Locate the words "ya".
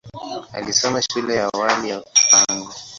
1.35-1.45, 1.89-2.01